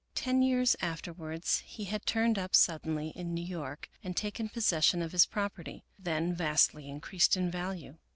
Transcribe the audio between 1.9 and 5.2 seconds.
turned up suddenly in New York and taken possession of